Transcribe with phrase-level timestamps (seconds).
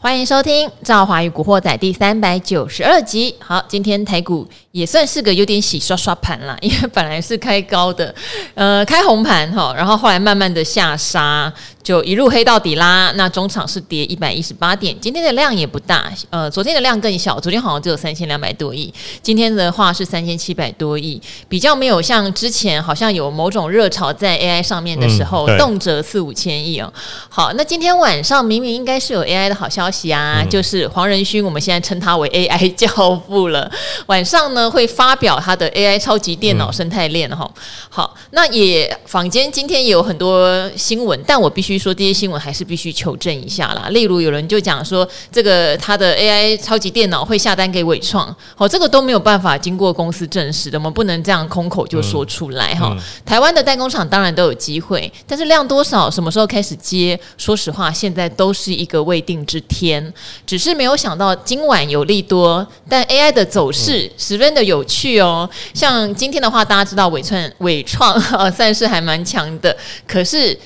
[0.00, 3.34] 欢迎收听《赵华与古惑仔》第三百九十二集。
[3.40, 8.14] 好，今天台股也算是个有点洗刷刷盘了， 因为本来是开高的，
[8.54, 11.52] 呃，开红盘哈，然后后来慢慢的下杀，
[11.82, 13.12] 就一路黑到底啦。
[13.16, 26.92] 那中场是跌一百一十八点，今天的量也不大，呃，昨天的量更小，昨天好像只有三千两百多亿，今天的话是三千七百多亿，比较没有像之前好像有某种热潮在 AI 上面的时候，嗯、动辄四五千亿哦。
[27.28, 29.87] 好，那今天晚上明明应该是有 AI 的好消息。
[29.88, 32.86] 消息啊，就是黄仁勋，我们现在称他为 AI 教
[33.26, 33.70] 父了。
[34.04, 37.50] 晚上呢，会发表他的 AI 超级电脑生态链哈。
[37.88, 43.88] 好，那也坊间今天也有很多新闻，但我必须说这些新闻还是必须求证一下啦。
[43.88, 52.94] 例如有人就讲说，这个他的 AI 超级电脑会下单给伟创，好，这个都没有办法经过公司证实的，我们不能这样空口就说出来哈。
[53.24, 60.12] 台湾的代工厂当然都有机会，但是量多少，什么时候开始接，说实话，现在都是一个未定之天，
[60.44, 65.48] 只是没有想到今晚有利多，但 AI 的走势十分的有趣哦。
[65.72, 70.58] 像今天的话，大家知道伟创伟创 算是还蛮强的，可是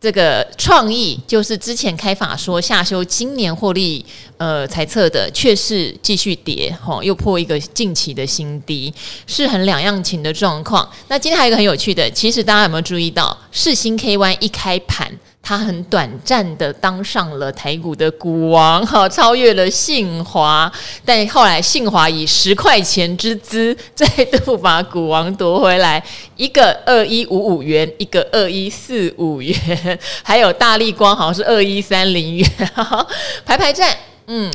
[0.00, 4.04] 这个创意就是之前开法说下修今年获利
[4.36, 8.92] 呃猜测的，却是继续跌，吼，又破一个近期的新低，
[9.26, 10.88] 是很两样情的状况。
[11.08, 15.10] 那今天还有一个很有趣的，其实大家有没有注意到世新 KY 一开盘？
[15.44, 20.72] 他很短暂的当上了台股的股王， 哈，超越了信华，
[21.04, 26.02] 但后来信华以十块钱之资再度把股王夺回来，
[26.36, 29.54] 一个二一五五元，一个二一四五元，
[30.24, 32.50] 还有大力光好像是二一三零元，
[33.44, 33.94] 排排站，
[34.26, 34.50] 嗯，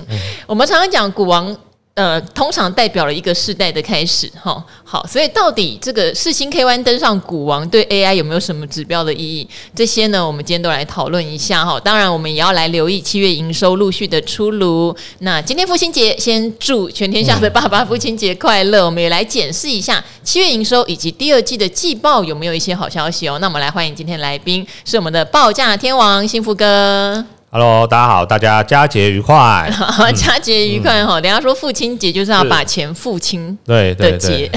[0.47, 1.55] 我们常常讲股王。
[1.99, 9.45] 呃，通常代表了一个世代的开始，哈，好，所以到底这个世芯 KY 登上股王对 AI 有没有什么指标的意义？
[9.75, 11.77] 这些呢，我们今天都来讨论一下，哈。
[11.77, 14.95] 当然，我们也要来留意七月营收陆续的出炉。
[15.19, 18.85] 那今天父亲节，先祝全天下的爸爸父亲节快乐。
[18.85, 23.37] 我们也来检视一下七月营收以及第二季的季报有没有一些好消息哦。
[23.41, 27.38] 那我们来欢迎今天来宾，是我们的报价天王幸福哥。
[27.51, 29.67] Hello，大家好，大家佳节愉快。
[30.13, 31.19] 佳节愉快哈！
[31.19, 34.51] 等下说父亲节就是要把钱付清，对的节。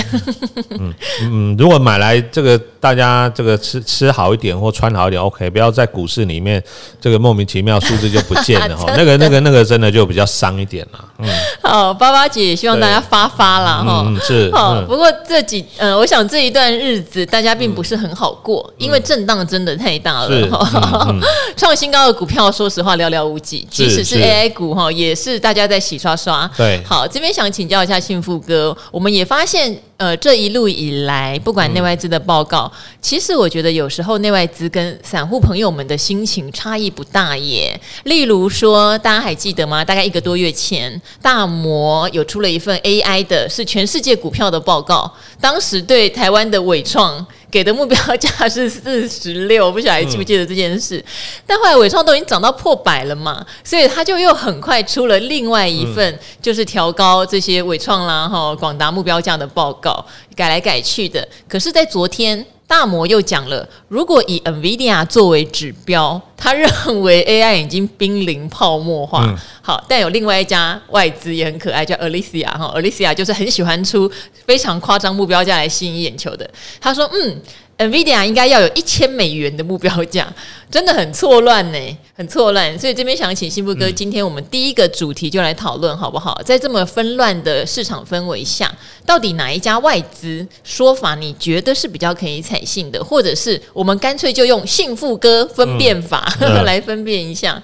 [0.78, 0.92] 嗯
[1.22, 6.62] 嗯，如果买来这个大家这个吃吃好一点或穿好一点，OK，不要在股市里面
[7.00, 8.93] 这个莫名其妙数字就不见了 哈。
[8.97, 10.98] 那个那个那个真的就比较伤一点了。
[11.20, 11.28] 嗯，
[11.62, 14.04] 好，八八姐也希望大家发发啦哈。
[14.06, 14.50] 嗯，是。
[14.53, 21.14] 好，不过这几嗯，我想这一段日子大家并不是很好过，因为震荡真的太大了哈。
[21.56, 22.82] 创新高的股票，说实。
[22.82, 26.50] 话寥寥无几，即使是 AI 股哈，也是大家在洗刷刷。
[26.56, 37.80] 对，好，这边想请教一下幸福哥，我们也发现，呃，这一路以来，不管内外资的报告，嗯、其实我觉得有时候内外资跟散户朋友们的心情差异不大耶。
[38.02, 39.84] 例如说，大家还记得吗？
[39.84, 45.08] 大概一个多月前，大摩有出了一份 AI 的，是全世界股票的报告，
[45.40, 47.24] 当时对台湾的伟创。
[47.52, 50.96] 给的目标价是 四十六，我不晓得还记不记得这件事。
[50.96, 51.04] 嗯、
[51.46, 60.04] 但后来伟创都已经涨到破百了嘛，所以他就又很快出了另外一份，就是调高这些伟创啦、哈广达目标价的报告，
[60.34, 61.28] 改来改去的。
[61.46, 62.44] 可是，在昨天。
[62.72, 66.66] 大摩又讲了，如果以 NVIDIA 作为指标，他认
[67.02, 69.26] 为 AI 已经濒临泡沫化。
[69.26, 74.10] 嗯、好，但有另外一家外资也很可爱，叫 Alicia 哈，Alicia 就是很喜欢出
[74.46, 76.50] 非常夸张目标价来吸引眼球的。
[76.80, 77.42] 他说，嗯。
[77.78, 80.32] NVIDIA 应该要有一千美元的目标价，
[80.70, 81.78] 真的很错乱呢，
[82.14, 82.78] 很错乱。
[82.78, 86.40] 所以这边想请幸福哥，今天我们第一个主题就来讨论好不好？
[86.44, 88.72] 在这么纷乱的市场氛围下，
[89.04, 96.32] 到底哪一家外资说法你觉得是比较可以采信的，或者是我们干脆就用幸福哥分辨法、
[96.64, 97.60] 来分辨一下？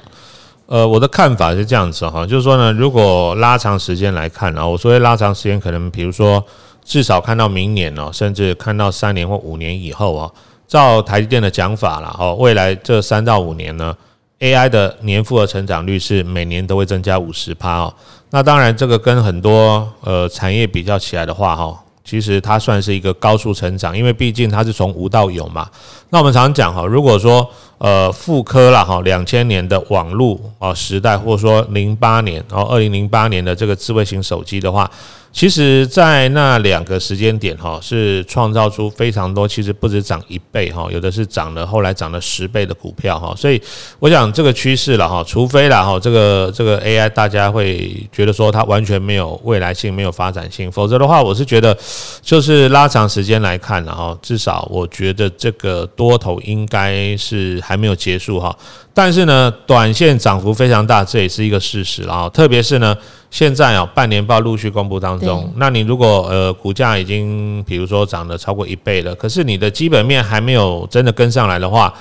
[0.66, 6.44] 呃，我的看法是这样子哈，就是说呢，如果拉长时间来看啊，我所谓拉长时间，可能比如说。
[6.88, 10.32] 至少看到明年哦，甚至看到三年或五年以后哦，
[10.66, 13.94] 照台积电的讲法啦哦，未来这三到五年呢
[14.40, 17.92] ，AI 的年复合成长率是每年都会增加五十趴哦。
[18.30, 25.68] 那当然，这个跟很多呃产业比较起来的话哈，其实它算是一个高速成长，因为毕竟它是从无到有嘛。
[26.08, 27.46] 那我们常讲哈，如果说
[27.76, 34.90] 呃复刻了哈两千年的网络啊时代，或者说零八年然后二零零八年的这个智慧型手机的话。
[35.30, 43.34] 其实，在那两个时间点哈，是创造出非常多，其实不止涨一倍哈，有的是涨了，后来涨了十倍的股票哈。
[43.36, 43.60] 所以，
[44.00, 51.76] 我想这个趋势了哈，除非了哈，这个这个 AI 大家会觉得说它完全没有未来性、没有发展性，否则的话，我是觉得
[52.20, 58.56] 就是拉长时间来看了哈，至少我觉得这个多头应该是还没有结束哈。
[58.98, 62.28] 但是呢，短线涨幅非常大，这也是一个事实了啊。
[62.30, 62.96] 特别是呢，
[63.30, 71.94] 现在啊，半年报陆续公布当中，那你如果呃股价已经比如说涨了超过一倍了，可是你的基本面还没有真的跟上来的话，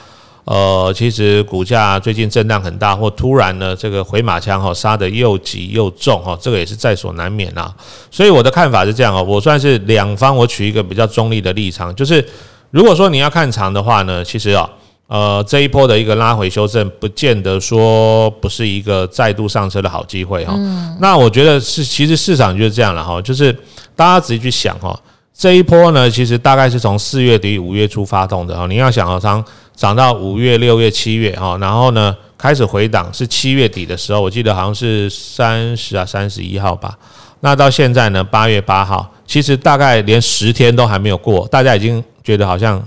[0.46, 7.72] 呃，其实股价最近震荡很大，或突然呢这个回马枪哈杀得又急又重哈，这个也是在所难免啊。
[8.10, 12.28] 所以我的看法是这样啊，我算是两方我取一个比较中立的立场，就是
[12.72, 14.68] 如果说你要看长的话呢，其实啊。
[15.08, 20.54] 呃，这一波的一个拉回修正，不见得说不是一个再度上车的好机会哈。
[20.58, 20.98] 嗯。
[21.00, 23.54] 那我觉得是，其实市场就是这样了哈，就是
[23.96, 25.00] 大家仔细去想哈，
[25.34, 28.68] 这一波呢，其实大概是从四月底五月初发动的哈。
[28.68, 29.42] 你要想啊，涨
[29.74, 36.94] 涨到五月、六月、七月哈，然后呢开始回档是七月底的时候，我记得好像是三十啊三十一号吧。
[37.40, 42.86] 那到现在呢，八月八号，其实大概连十天都还没有过，大家已经觉得好像。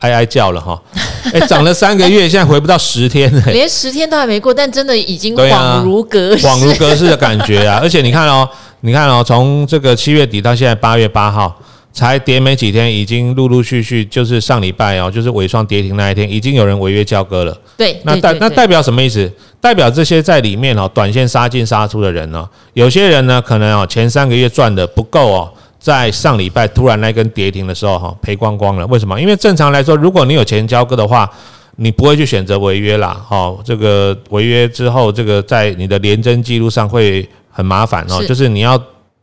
[0.00, 0.80] 哀哀叫了哈，
[1.32, 7.78] 哎，涨了三个月，现在回不到十天，连十天都还没过，但真的已经恍如隔世，恍如隔世的感觉啊！
[7.84, 8.48] 而且你看哦，
[8.80, 11.54] 你看哦，从这个七月底到现在八月八号，
[11.92, 17.54] 才跌没几天，已经陆陆续续就是上礼拜哦，就是尾双跌停那一天，已经有人违约交割了。
[17.76, 19.30] 对，那代那代表什么意思？
[19.60, 25.52] 代表这些在里面哦，短线杀进杀出的人呢，有些人呢，可能哦前三个月赚的不够哦。
[25.80, 28.86] 在上礼拜突然那根跌停的时候，哈，赔光光了。
[28.88, 29.18] 为什么？
[29.18, 31.28] 因为正常来说，如果你有钱交割的话，
[31.76, 33.56] 你不会去选择违约啦，哈。
[33.64, 38.22] 这个违约之后，这个在你的联征记录上会很麻烦哦。
[38.28, 38.78] 就是你要，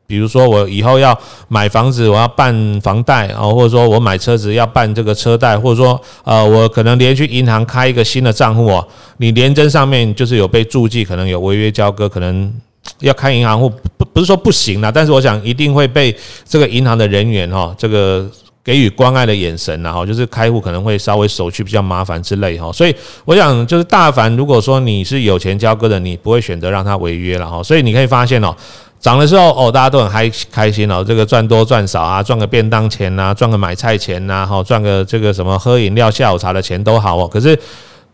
[0.07, 1.15] 比如说我以后要
[1.48, 8.88] 买房子，我要办房贷啊，或者说我买车子要办这个车贷，或者说呃，我可能连去银行开一个新的账户哦，
[9.18, 12.51] 你联征上面就是有被注记，可能有违约交割，可能。
[13.00, 16.16] 要开银行户不不是说不行啦，但是我想一定会被
[16.48, 18.25] 这个银行的人员哈，这个
[18.63, 22.95] 给予关爱的眼神然后就是开户可能会稍微手续比较麻烦之类哈，所以
[23.25, 28.56] 我想就是大凡如果说你是有钱交割的，你不会选择让他违约了哈，所以你可以发现哦，
[29.00, 37.57] 涨的时候哦大家都很开开心哦，这个赚多赚少啊，赚个便当钱呐，赚个买菜钱呐，哈，赚个这个什么喝饮料下午茶的钱都好哦，可是。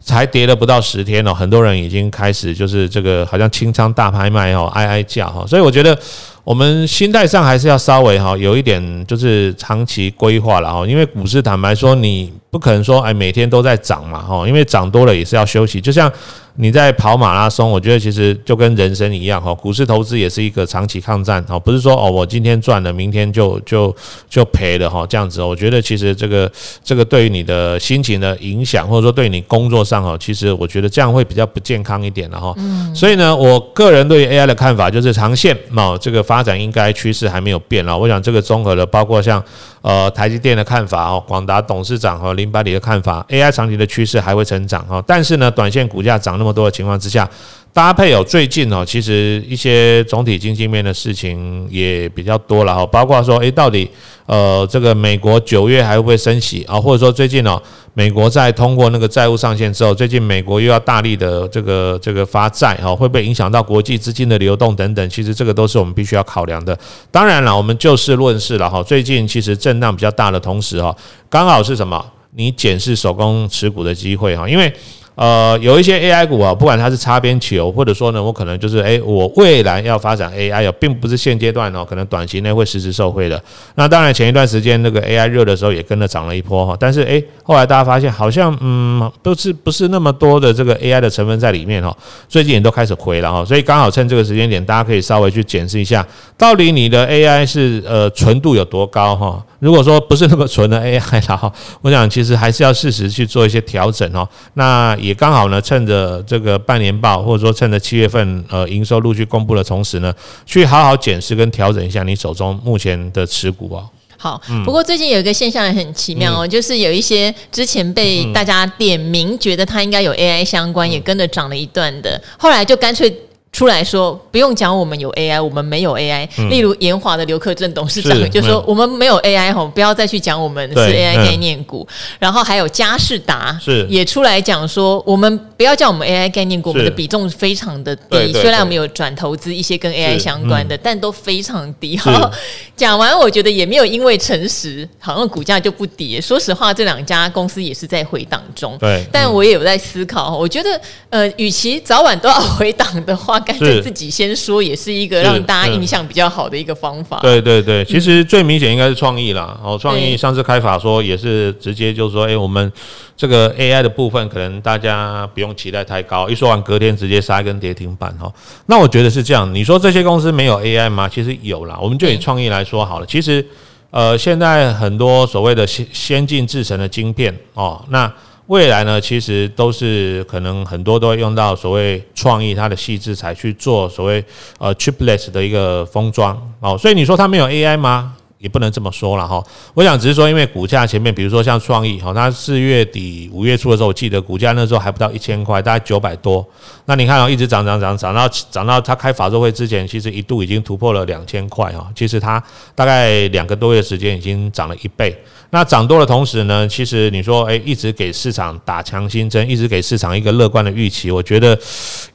[0.03, 5.97] 才跌了不到十天哦，很多人已经开始就是这个好像清仓大拍卖哦，哀哀叫哈，所以我觉得
[6.44, 16.09] 我们心态上还是要稍微哈有一点就是长期规划了哈，因为股市坦白说你不可能说哎每天都在涨嘛哈，因为涨多了也是要休息，就像。
[16.55, 23.91] 你在跑马拉松，我觉得其实就跟人生一样哈，股市投资也是一个长期抗战哈，不是说哦我今天赚了，明天就就
[24.29, 25.41] 就赔了哈，这样子。
[25.41, 26.47] 我觉得其实这个
[26.83, 32.53] 这个对于你的心情的影响，或者说对你工作上哈，其实我觉得这样会比较不健康一点的哈。
[32.57, 32.94] 嗯。
[32.94, 37.97] 所以呢，我个人对于 AI 的看法就是长线嘛，这个发展应该趋势还没有变了。
[37.97, 39.44] 我想这个综合的包括像
[39.83, 46.38] 呃台积电的看法哦，广达董事长和林百里的看法，AI 长期的趋势还会成长哈，但是呢，短线股价涨。
[46.39, 47.30] 那么多的情况之下，
[47.74, 53.90] 搭配有最近哦，其实一些总体经济面的事情也比较多了哈，包括说，诶，到底
[54.28, 56.80] 呃，这个美国九月还会不会升息啊？
[56.80, 57.60] 或者说最近哦，
[57.96, 65.10] 美国在通过那个债务上限之后，最近美国又要大力的这个这个发债哈，会不会影响到国际资金的流动等等？
[65.10, 66.78] 其实这个都是我们必须要考量的。
[67.10, 68.84] 当然了，我们就事论事了哈。
[68.84, 70.96] 最近其实震荡比较大的同时哈，
[71.28, 72.06] 刚好是什么？
[72.36, 74.72] 你检视手工持股的机会哈，因为。
[75.15, 83.39] 呃，有一些 AI 股啊，不管它是擦边球，或者说呢，我可能就是诶，我未来要发展 AI 啊，并不是现阶段哦，可能短期内会实时受惠的。
[83.75, 86.75] 那当然，前一段时间那个 AI 热的时候，也跟着涨了一波哈。
[86.79, 91.96] 但是诶，后来大家发现好像嗯，不是不是那么多的这个 AI 的成分在里面哈。
[92.27, 96.03] 最近也都开始回了哈，所以刚好趁这个时间点，大家可以稍微去检视一下，
[96.36, 99.43] 到底你的 AI 是呃纯度有多高哈。
[99.63, 104.27] 如果说不是那么纯的 AI 然后我想其实还是要适时去做一些调整哦。
[104.55, 110.13] 那也刚好呢，趁着这个半年报，或者说趁着七月份呃营收陆续公布的同时呢，
[110.46, 113.88] 去好好检视跟调整一下你手中目前的持股哦。
[114.17, 123.10] 好，不过最近有一个现象也很奇妙哦，就是有一些之前被大家点名觉得它应该有 AI 相关，也跟着涨了一段的，后来就干脆。
[123.53, 126.27] 出来说，不用讲我们有 AI，我们没有 AI。
[126.39, 131.88] 嗯、例如延华的刘克正董事长就说，我们没有 AI 吼，不要再去讲我们是 AI 概念股。
[131.88, 138.33] 嗯、然后还有嘉士达是也出来讲说，我们不要叫我们 AI 概念股，我们的比重非常的低。
[138.33, 141.95] 虽然我们有转投资一些跟 AI 相关的，但都非常低。
[141.95, 142.31] 好，
[142.75, 146.19] 讲完我觉得也没有因为诚实，好像股价就不跌。
[146.19, 148.75] 说实话，这两家公司也是在回档中。
[148.79, 150.81] 对，但我也有在思考，我觉得
[151.12, 153.39] 呃，与其早晚都要回档的话。
[153.43, 157.19] 干脆自己先说，也是一个让大家印象比较好的一个方法。
[157.21, 159.59] 对对对，其实最明显应该是创意啦。
[159.63, 162.71] 哦，创意上次开法说也是直接就是说，哎，我们
[163.15, 166.29] 这个 AI 的部分可能大家不用期待太高。
[166.29, 168.33] 一说完，隔天直接杀一根跌停板哦。
[168.65, 169.53] 那我觉得是这样。
[169.53, 171.07] 你说这些公司没有 AI 吗？
[171.07, 171.77] 其实有啦。
[171.81, 173.05] 我们就以创意来说好了。
[173.05, 173.45] 其实
[173.91, 178.12] 呃，现在很多所谓的先先进制成的晶片哦，那。
[178.53, 184.24] 未来呢，其实都是可能很多都会用到所谓创意它的细制材去做所谓
[184.60, 188.13] 呃 chiplets 的一个封装哦，所以你说它没有 AI 吗？
[188.38, 189.41] 也不能这么说了哈，
[189.74, 196.45] 我想只是说，因为股价前面，比如说像创意哈，它四月底五月初的时候，我记得股价那时候还不到一千块，大概九百多。
[196.86, 201.89] 那你看哦，一直涨涨涨涨到涨到它开法说会之前，其实一度已经突破了两千块哈。
[201.95, 202.43] 其实它
[202.75, 205.17] 大概两个多月时间已经涨了一倍。
[205.53, 211.55] 那涨多的同时呢，其实你说诶，一直给市场打强心针，一直给市场一个乐观的预期，我觉得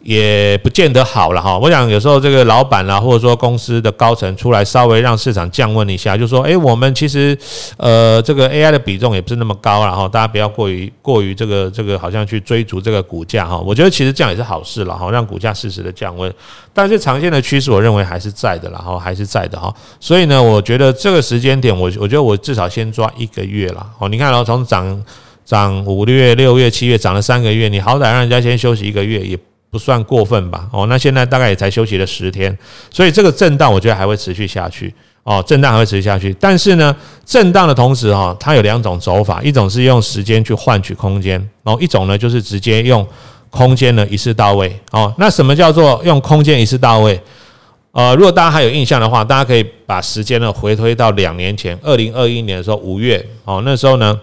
[0.02, 1.56] 也不见得好了哈。
[1.56, 6.16] 我想有时候这个老板啦，或者说公司的高层出来稍微让市场降温一下。
[6.16, 7.38] 就说，哎，我们其实，
[7.76, 13.56] 呃，这个 AI 的比重也不是那么高，然后大家不要过于过于这个这个，好像去追逐这个股价哈。
[13.58, 16.32] 我觉得其实这样也是好事了哈，让股价适时的降温。
[16.74, 19.72] 但是长线的趋势，我认为还是在的，然后还是在的哈。
[20.00, 23.86] 所以呢，我觉得这个时间点，我我觉得我至少先抓一一个月了。
[23.98, 25.04] 哦，你看，然后从涨
[25.44, 29.38] 涨五月、六月、七月涨了三个月，你好歹让人家先休息一个月，也
[29.70, 30.68] 不算过分吧？
[30.72, 32.56] 哦，那现在大概也才休息了十天，
[32.90, 34.94] 所以这个震荡，我觉得还会持续下去。
[35.24, 41.32] 哦，震荡还会持续下去，但是呢，震荡的同时哈，它有两种走法，一种是用时间去换取空间，
[41.62, 43.06] 然后一种呢就是直接用
[43.50, 44.74] 空间呢一次到位。
[44.90, 47.20] 哦，那什么叫做用空间一次到位？
[47.98, 54.20] 呃，如果大家还有印象的话，大家可以把时间呢回推到两年前，二零二一年的时候五月，哦，那时候呢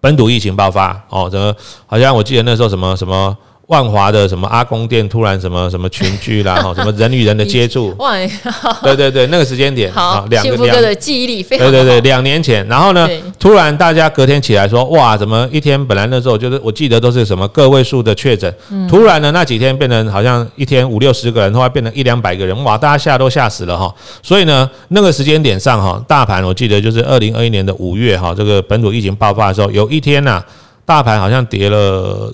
[0.00, 1.54] 本土疫情爆发，哦，怎么
[1.86, 3.38] 好像我记得那时候什么什么。
[3.66, 7.92] 万华的什么阿公店突然什么什么群聚啦， 哈，什么人与人的接触，
[8.80, 13.08] 对对对，那个时间点，好，两个两的记忆力非常，对对对，两年前，然后呢，
[13.40, 18.54] 突然大家隔天起来说，哇，怎么一天本来那时候就是我记得都是什么个位数的确诊，
[18.88, 23.92] 突然呢那几天变成好像一天五六十个人，后来变成一两百个人，哇，大家吓都吓死了哈，
[24.22, 30.40] 所以呢那个时间点上哈，大盘我记得就是二零二一年的五月哈，这个本土疫情爆发的时候，有一天呐，
[30.84, 32.32] 大盘好像跌了。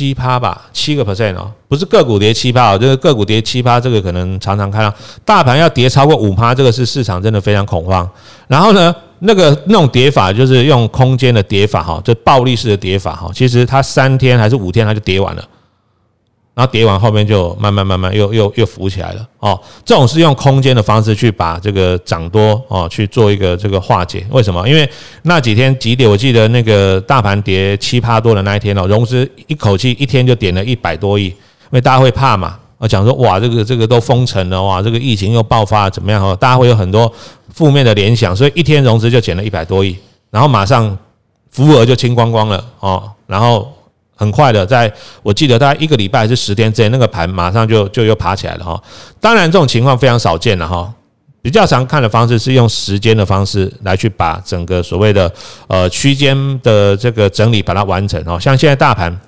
[0.00, 4.94] 七趴吧，七个 percent 哦，不是个股跌七趴哦，这个个股跌七趴，这个可能常常看到，
[5.26, 8.08] 大盘要跌超过五趴，这个是市场真的非常恐慌。
[8.48, 15.44] 然后呢，那个那种跌法就是用空间的跌法哈，就暴力式的跌法哈，其实它三天还是五天它就跌完了。
[16.52, 24.26] 然后跌完后面就慢慢慢慢又又又浮起来了哦，这种是用空间的方式去把这个涨多哦去做一个这个化解。
[24.30, 24.68] 为什么？
[24.68, 24.86] 因为
[25.22, 31.34] 那几天急跌，我记得那个大盘跌七趴多的那一天哦，融资一口气一天就点了一百多亿，因
[31.70, 36.36] 为大家会怕嘛，我讲说哇这个这个都封城了哇，这个疫情又爆发了怎么样哦？
[36.38, 37.10] 大家会有很多
[37.54, 39.96] 负面的联想，所以一天融资就减了一百多亿，
[40.30, 40.98] 然后马上
[41.50, 43.72] 浮额就清光光了哦，然后。
[44.20, 48.78] 很快的，在我记得大概一个礼拜还是十天之内，那个盘马上就就又爬起来了哈。
[49.18, 50.92] 当然，这种情况非常少见了哈。
[51.40, 55.32] 比较常看的方式是用时间的方式来去把整个所谓的
[55.68, 58.38] 呃区间的这个整理把它完成哦。
[58.38, 59.18] 像现在大盘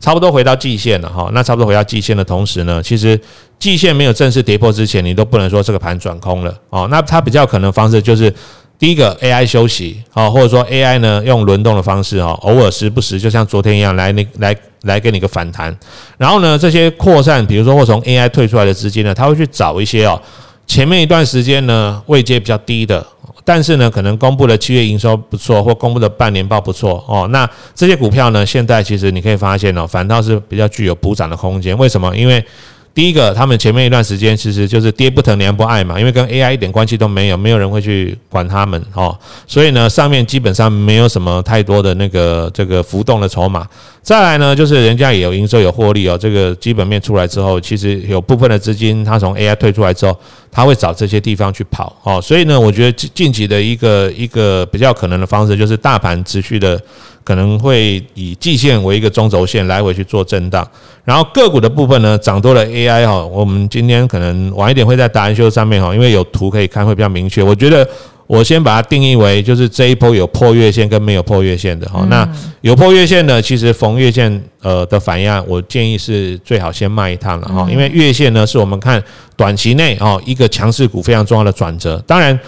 [0.00, 3.16] 差不多回到季线了哈，那差不多回到季线的同时呢，其实
[3.60, 6.88] 季线没有正式跌破之前，你都不能说这个盘转空了哦。
[6.90, 8.34] 那它比较可能方式就是。
[8.80, 15.76] 第一个 AI 休息啊，或者说 AI 呢用轮动的方式哈，偶尔时不时就像昨天一样来那来来给你个反弹，
[16.16, 20.18] 然后呢这些扩散，比如说或从 AI 退出来的资金呢，他会去找一些哦
[20.66, 23.06] 前面一段时间呢位阶比较低的，
[23.44, 31.76] 但是呢可能公布的七月营收不错或公布的半年报不错哦，那这些股票呢现在其实你可以发现哦，反倒是比较具有补涨的空间。
[31.76, 32.16] 为什么？
[32.16, 32.42] 因为
[32.92, 39.16] 第一个，他们前面一段时间其实就是爹不疼娘不爱嘛，因为跟 AI 一点关系都没有，没有人会去管他们哦，
[39.46, 43.66] 所以呢，上面基本上没有什么太多的那个这个浮动的筹码。
[44.02, 50.18] 再来呢，就是人家也有营收有获利哦，这个基本面出来之后，其实有部分的资金，它从 AI 退出来之后，
[50.50, 52.20] 它会找这些地方去跑哦。
[52.20, 56.80] 所以呢，我觉得近期的一个一个比较可能的方式，就是大盘持续的
[57.24, 60.66] 可能会以季线为一个中轴线来回去做震荡。
[61.04, 67.42] 然后个股的部分呢，涨多了 AI 哈，我们今天可能晚一点会在答案秀上面哈，因为有图可以看会比较明确。
[67.42, 67.88] 我觉得。
[68.30, 72.06] 我先把它定义为，就是这一波有破月线跟没有破月线的哈。
[72.08, 72.24] 那
[72.60, 77.66] 有破月线的，其实逢月线呃的反应，我建议是最好先卖一趟了哈。
[77.68, 79.02] 因为月线呢，是我们看
[79.36, 82.00] 短期内哦一个强势股非常重要的转折。
[82.06, 82.38] 当然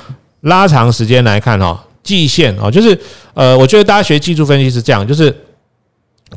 [0.42, 2.98] 拉长时间来看哈，季线哦，就是
[3.34, 5.34] 呃，我觉得大家学技术分析是这样，就是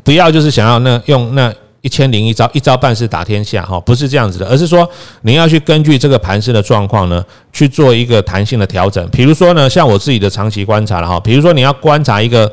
[0.04, 1.52] 不要就是想要那用那。
[1.82, 4.88] 一千零一招，一招半式打天下，哈，不是这样子的，而是说
[5.20, 9.08] 你要去根据这个盘势的状况呢，去做一个弹性的调整。
[9.10, 12.52] 比如说呢，像我自己的长期观察了哈，比如说你要观察一个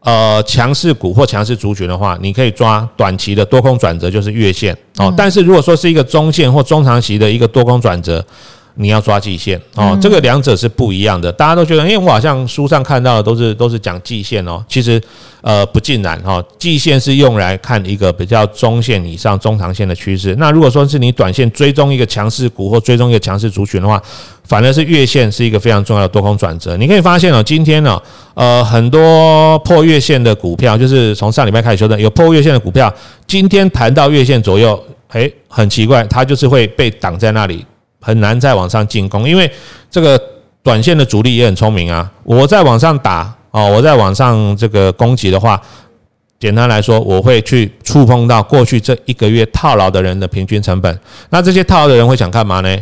[0.00, 5.14] 呃强势股或强势族群的话，你可以抓短期的多空转折，就是月线哦。
[5.16, 8.24] 但是如果说是一个中线或中长期的一个多空转折，
[8.80, 11.32] 你要抓季线哦，这个两者是不一样的。
[11.32, 15.02] 大家都觉得，因为我好像书上看到的都是都是讲季线哦，其实
[15.40, 16.40] 呃不尽然哈。
[16.58, 20.36] 季线是用来看一个比较中线以上中长线的趋势。
[20.36, 24.00] 那如果说是你短线追踪一个强势股或追踪一个强势族群的话，
[24.44, 26.76] 反而是月线是一个非常重要的多空转折。
[26.76, 28.00] 你可以发现哦，今天呢，
[28.34, 32.92] 呃，很多破月线的股票，就是从上礼拜开始修正有破月线的股票，
[33.26, 37.66] 今天弹到月线左右，诶，很奇怪，它就是会被挡在那里。
[38.00, 39.50] 很难再往上进攻，因为
[39.90, 40.20] 这个
[40.62, 42.10] 短线的主力也很聪明啊。
[42.24, 45.60] 我在往上打哦，我在往上这个攻击的话，
[46.38, 51.00] 简单来说，我会去触碰到过去这一个月套牢的人的平均成本。
[51.30, 52.76] 那这些套牢的人会想干嘛呢？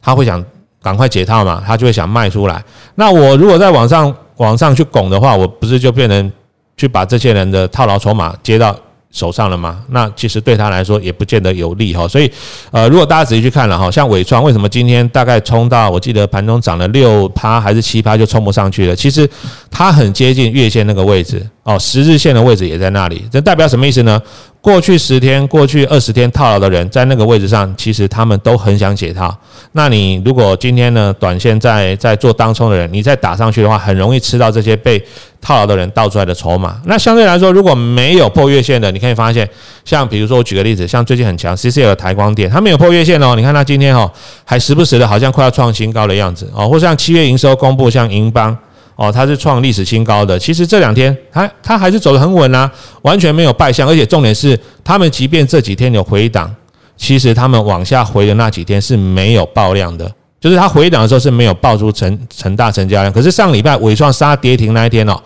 [0.00, 0.44] 他会想
[0.82, 2.62] 赶快解套嘛，他就会想卖出来。
[2.94, 6.32] 那我如果在往上往上去拱的话，我不是就变成
[6.76, 8.74] 去把这些人的套牢筹码接到
[9.12, 9.84] 手上了吗？
[9.90, 12.08] 那其实对他来说也不见得有利哈。
[12.08, 12.28] 所以，
[12.70, 18.96] 呃，如果大家仔细去看了哈，像伟创为什么今天大概冲到我记得盘中涨了六趴还是七趴就冲不上去了？
[18.96, 19.28] 其实
[19.70, 23.24] 它很接近月线那个位置哦，十日线的位置也在那里。
[23.30, 24.20] 这代表什么意思呢？
[24.60, 29.32] 过去十天、过去二十天套牢的人在那个位置上，其实他们都很想解套。
[29.72, 35.00] 那你如果今天呢，短线在在做当冲的人，你再打上去的话，很容易吃到这些被
[35.40, 36.80] 套牢的人倒出来的筹码。
[36.84, 39.48] 那相对来说，如果没有破月线的，你可以发现，
[39.84, 43.34] 像比如说我举个例子，像最近很强 CCL 的台光电，它没有破月线哦。
[43.36, 44.10] 你看它今天哦，
[44.44, 48.56] 还时不时的好像快要创新高的样子哦，或像七月营收公布，像银邦。
[48.96, 50.38] 哦，它是创历史新高的。
[50.38, 52.70] 其实这两天它它还是走得很稳啊，
[53.02, 53.88] 完全没有败相。
[53.88, 56.54] 而且重点是，他们即便这几天有回档，
[56.96, 63.12] 其实他们往下回的那几天是没有爆量的，就是他回档的时候是没有爆出成成大成交量。
[63.12, 65.20] 可是上礼拜尾创杀跌停那一天哦。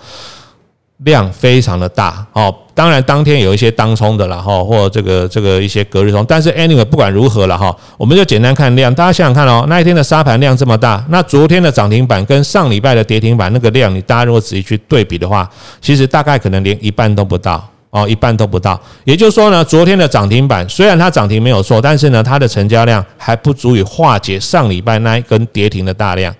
[0.99, 15.47] 量非常的大哦，当然当天有一些当冲的了哈，或这个这个一些隔日冲，但是 anyway 不管如何了哈，我们就简单看量，大家想想看哦，那一天的沙盘量这么大，那昨天的涨停板跟上礼拜的跌停板那个量，你大家如果仔细去对比的话，
[15.83, 18.81] 其实大概可能连一半都不到哦，一半都不到。
[19.05, 26.35] 也就是说呢，昨天的涨停板虽然它涨停没有错，但是呢，它的成交量还不足以化解上礼拜那一根跌停的大量，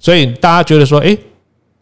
[0.00, 1.16] 所以大家觉得说，诶。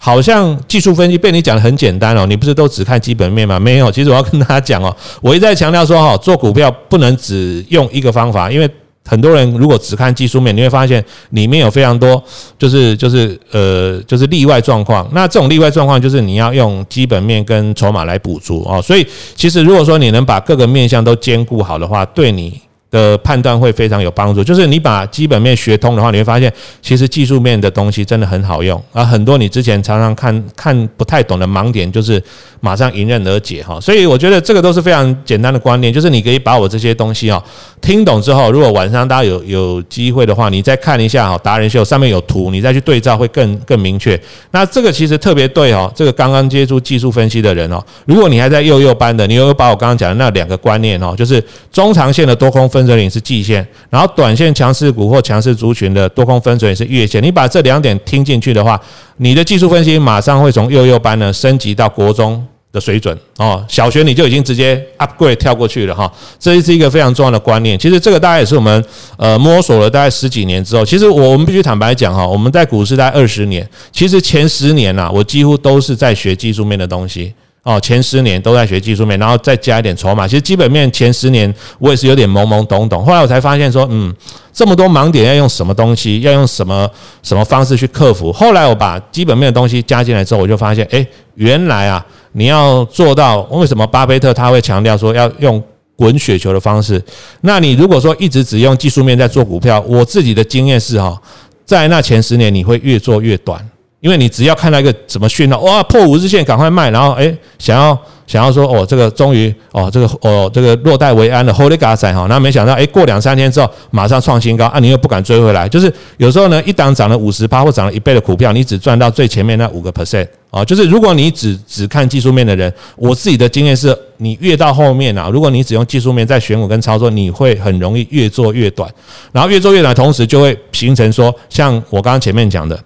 [0.05, 3.59] 好像技术分析被你讲得很简单哦，你不是都只看基本面吗？
[3.59, 8.69] 没有，其实我要跟大家讲哦，我一再强调说哈，做股票不能只用一个方法，因为
[9.07, 12.23] 很多人如果只看技术面，你会发现里面有非常多
[12.59, 15.09] 就是就是呃就是例外状况。
[15.12, 18.83] 那这种例外状况就是你要用基本面跟筹码来补足哦。
[18.83, 22.61] 所以其实如果说你能把各个面向都兼顾好的话，对你。
[22.95, 32.23] 的判断会非常有帮助，就是你把基本面学通的话，你会发现其实技术面的东西真的很好用，而很多你之前常常看看不太懂的盲点，就是
[32.61, 33.81] 马上迎刃而解哈。
[33.81, 37.43] 所以我觉得这个都是非常简单的观念，就是你可以把我这些东西哦
[37.81, 44.17] 听懂之后，如果晚上大家有有机会的话，你再看一下哈达人秀上面有图，你再去对照会更更明确。
[44.53, 52.84] 那这个其实特别对哦，这个刚刚接触技术分析的人哦，如果你还在幼幼班的，你有把我刚刚讲的那两个观念哦，就是中长线的多空分。
[52.85, 57.23] 分水岭是季线，然后短线强势股或强势族群的多空分水岭是月线。
[57.23, 58.81] 你把这两点听进去的话，
[59.16, 63.64] 你的技术分析马上会从幼幼班呢升级到国中的水准哦。
[63.68, 67.79] 小学你就已经直接 upgrade 跳过去了哈，这是一个非常重要的观念。
[67.79, 68.85] 其实这个大概也是我们
[69.16, 77.33] 呃摸索了大概十几年之后，其实我们必须坦白讲哈，我们在股市大概二十年，其实前十年呐，我几乎都是在学技术面的东西。
[77.64, 80.29] 哦，前十年都在学技术面，然后再加一点筹码。
[80.29, 83.03] 其实基本面前十年我也是有点懵懵懂懂。
[83.03, 84.14] 后来我才发现说，嗯，
[84.53, 86.87] 这么多盲点要用什么东西，要用什么
[87.22, 88.31] 什么方式去克服。
[88.31, 95.62] 后来我把基本面的东西加进来之后，我就发现，诶，原来啊，你要做到，为什么巴菲特他会强调说要用
[95.96, 97.03] 滚雪球的方式？
[97.40, 101.18] 那你如果说一直只用技术面在做股票，我自己的经验是哈，
[101.64, 103.66] 在那前十年你会越做越短。
[104.05, 128.87] 因为你只要看到一个什么讯号，哇，破五日线赶快卖，然后哎，想要想要说哦，这个终于哦，这个哦，这个落袋为安了，Holy God 哈，那没想到哎，过两三天之后马上创新高啊，你又不敢追回来，就是有时候呢，一档涨了五十趴或涨了一倍的股票，你只赚到最前面那五个 percent 啊，就是如果你只只看技术面的人，我自己的经验是，你越到后面啊，如果你只用技术面在选股跟操作，你会很容易越做越短，
[129.33, 132.79] 然后越做越短，同时就会形成说，像我刚刚前面讲的。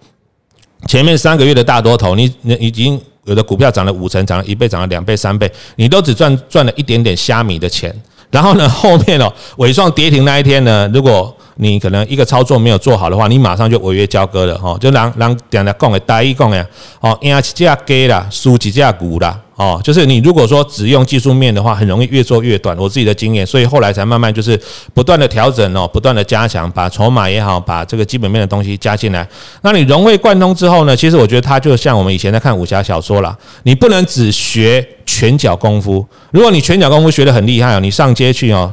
[0.89, 7.95] 前面三个月的大多头，你你已经有的股票涨了五成，涨了一倍，涨了两倍、三倍，你都只赚赚了一点点虾米的钱。
[8.31, 14.77] 然后呢，后面哦，尾创跌停那一天呢，如果你可能一个操作没有做好的话，你马上就违约交割了哈。
[14.81, 16.65] 就让让点来讲的，大意讲呀，
[17.01, 19.37] 哦，赢几只鸡啦，输几只股啦。
[19.57, 22.79] 哦，就是你如果说只用技术面的话，很容易越做越短。
[22.79, 24.57] 我自己的经验，所以后来才慢慢就是
[24.95, 29.29] 不断的调整哦，不断的加强，把筹码也好，把这个基本面的东西加进来。
[29.63, 36.07] 那你融会贯通之后呢，其实我觉得它就像我们以前在看武侠小说啦，你不能只学拳脚功夫。
[36.31, 38.73] 如果你拳脚功夫学得很厉害哦，你上街去哦。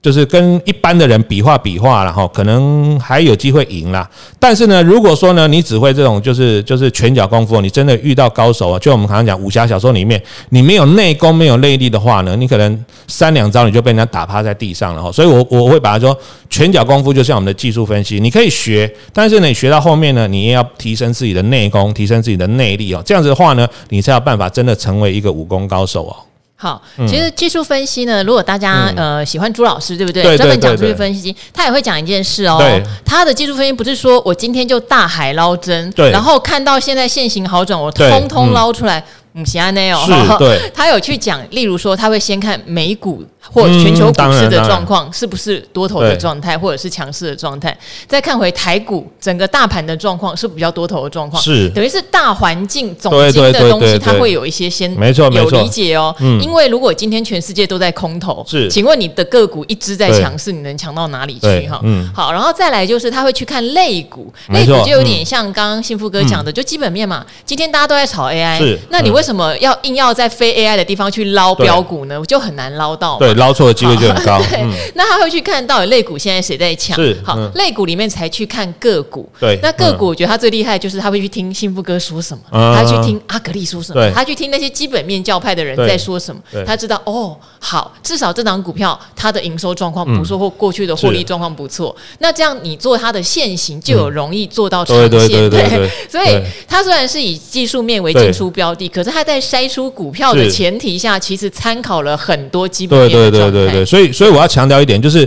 [0.00, 4.08] 就是跟一般的人比划比划了哈，可能还有机会赢啦。
[4.38, 15.10] 但是呢，如果说呢，你只会这种就是就是拳脚功夫，你真的遇到高手啊，就我们常常讲武侠小说里面，你没有内功没有内力的话呢，你可能三两招你就被人家打趴在地上了哈。
[15.10, 16.16] 所以我我会把它说，
[16.48, 23.02] 拳脚功夫就像我们的技术分析，你可以学，但是呢，你学到后面呢，你也要提升自己的内功，提升自己的内力哦。
[23.04, 26.14] 这样子的话呢，你才有办法真的成为一个武功高手哦。
[26.60, 30.36] 好，其实技术分析呢，如果大家呃喜欢朱老师，对不对？
[30.36, 32.60] 专门讲技术分析，他也会讲一件事哦。
[33.04, 38.98] 他的技术分析不是说我今天就大海捞针，然后看到现在现行好转，我通通捞出来。
[38.98, 39.04] 嗯，
[39.44, 40.04] 喜安内哦，
[40.38, 51.68] 对，他有去讲，例如说他会先看美股或全球股市的状况是不是多头的状态，或者是强势的状态，再看回台股整个大盘的状况是比较多头的状况，是。
[51.70, 56.14] 等于是大环境总经的东西，它会有一些先没错有理解哦。
[56.42, 61.66] 因为如果今天全世界都在空头，是，请问你的个股一直在强势，你能强到哪里去？
[61.68, 61.80] 哈？
[61.84, 67.24] 嗯，好，然后再来就是他会去看类股，类股就有点像刚刚幸福哥讲的，就基本面嘛。
[67.46, 69.27] 今天大家都在炒 AI，那你为什么
[69.60, 72.20] 要硬要在非 AI 的地方去捞标股呢？
[72.26, 73.16] 就很难捞到。
[73.18, 74.38] 对，捞错的机会就很高。
[74.50, 74.64] 对，
[74.94, 76.96] 那他会去看到底类股现在谁在抢？
[76.96, 79.28] 是好，类股里面才去看个股。
[79.40, 91.94] 对，那个股我觉得他最厉害就是他会去听幸福哥说什么，他去听阿格力说什么，他去听那些基本面教派的人在说什么，他知道哦，好，至少这档股票它的营收状况不错，或过去的获利状况不错。
[92.18, 95.48] 那这样你做它的现行就有容易做到长线。
[95.50, 99.38] 对，所以他虽然是以技术面为进出标的，可是他在。
[99.48, 103.08] 筛出股票的前提下，其实参考了很多基本面。
[103.08, 105.26] 对对对对对，所以所以我要强调一点，就是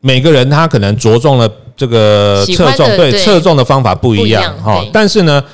[0.00, 4.82] 每个人他可能着重了这个侧重，对侧重的方法不一样哈。
[4.90, 5.44] 但是呢，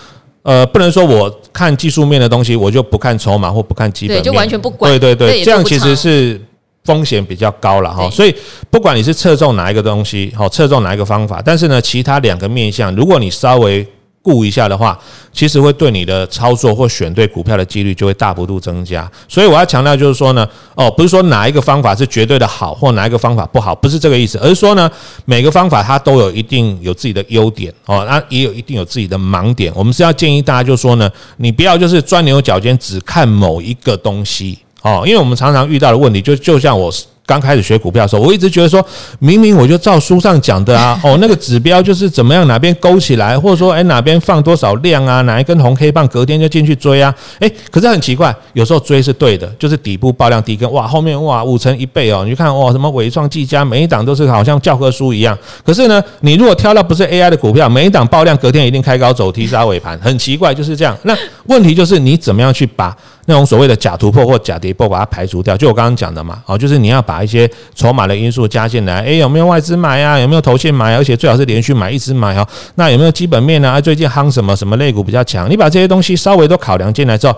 [0.43, 4.93] 呃，不能说我看技术面的东西，我就不看筹码或不看基本面，就完全不管。
[4.93, 6.41] 对对对，这样其实是
[6.85, 8.09] 风险比较高了哈。
[8.11, 8.33] 所以
[8.71, 13.85] 不管你是侧重哪一个东西，好侧重哪一个方法，但是呢，其他两个面向，如果你稍微
[14.25, 14.99] 顾一下的话，
[15.35, 19.09] 其实会对你的操作或选对股票的几率就会大幅度增加。
[19.29, 24.91] 所以我要强调就是说呢，哦，不是说哪一个方法是绝对的好，或哪一个方法不好，不是这个意思，而是说呢，
[25.27, 29.71] 每个方法它都有一定有自己的优点哦，那也有一定有自己的盲点。
[29.77, 36.91] 我们是要建议大家就是说呢，你不要就是钻牛角尖，只看某一个东西哦，因为我们常常遇到的问题就就像我。
[37.27, 38.85] 刚开始学股票的时候，我一直觉得说，
[39.19, 55.37] 明明我就照书上讲的啊， 哦，那个指标就是怎么样，哪边勾起来，或者说，哎，哪边放多少量啊，哪一根红 K 棒，隔天就进去追啊，哎，可是很奇怪，有时候追是对的，就是底部爆量第一根，哇，后面哇五成一倍哦，你看哇，什么伟创、技嘉，每一档都是好像教科书一样。
[55.65, 60.95] 可是呢，你如果挑到不是 AI 的股票，每一档爆量，隔天一定开高走低杀尾盘，很奇怪，就是这样。
[61.05, 65.57] 那问题就是你怎么样去把那种所谓的假突破或假跌破把它排除掉？
[65.57, 70.19] 就我刚刚讲的嘛，哦，就是你要把一些筹码的因素加进来，诶，有没有外资买啊？
[70.19, 70.95] 有没有投信买？
[70.97, 72.47] 而且最好是连续买，一直买哦。
[72.77, 73.81] 那有没有基本面啊？
[73.81, 75.51] 最近夯什么什么类股比较强？
[75.51, 77.37] 你把这些东西稍微都考量进来之后，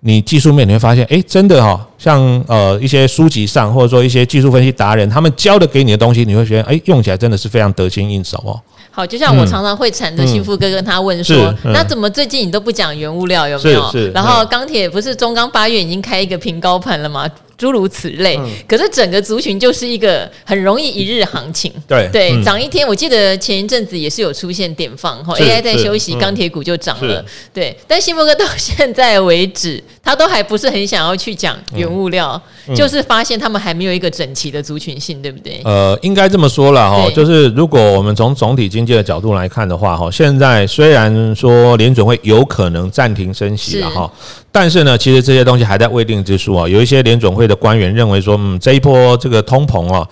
[0.00, 8.60] 你技术面你会发现，诶，真的哈，像呃一些书籍上或者说一些技术分析达人他们教的给你的东西，你会觉得，诶，用起来真的是非常得心应手哦。
[8.98, 14.10] 好，就像我常常会缠着幸福哥跟他问说，那怎么最近你都不讲原物料有没有？
[14.12, 17.24] 然后钢铁不是中钢八月已经开一个平高盘了吗？
[17.58, 18.36] 诸如此类。
[18.38, 22.86] 嗯、可是整个族群就是一个很容易一日行情，对对，涨、嗯、一天。
[22.88, 27.76] 我记得前一阵子也是有出现点放，哈，AI 在休息，钢铁股就涨了，对。
[27.86, 35.60] 但新波哥到现在为止， 他都还不是很想要去讲原物料，嗯、就是发现他们还没有一个整齐的族群性，对不对？
[35.64, 44.10] 呃，应该这么说了哈，就是如果我们从总体经济的角度来看的话，哈，现在虽然说联准会有可能暂停升息了哈。
[44.50, 46.68] 但是呢，其实这些东西还在未定之数啊。
[46.68, 50.06] 有一些联总会的官员认为说，嗯，这一波这个通膨啊，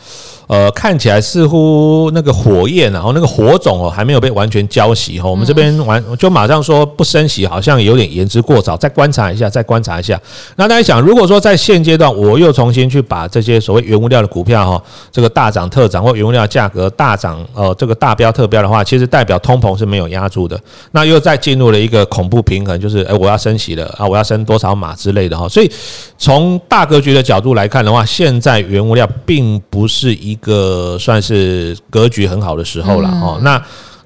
[0.46, 5.28] 呃，看起来似乎那个火焰，然后那个火种哦，还没有被完全浇熄哈。
[5.30, 8.76] 我们这边完就马上说不升息，好像有点言之过早。
[8.76, 10.20] 再观察一下，再观察一下。
[10.56, 20.60] 那大家想，如果说在现阶段，我又重新去把这些所谓原物料的股票哈，这个大涨特涨或原物料价格大涨，呃，这个大标特标的话，其实代表通膨是没有压住的。
[20.92, 24.26] 那又再进入了一个恐怖平衡，就是诶，我要升息了啊，我要。
[24.26, 25.70] 升多少码之类的哈，所以
[26.18, 33.38] 从大格局的角度来看的话，现在原物料并不是一个算是格局很好的时候了哈。
[33.42, 33.62] 那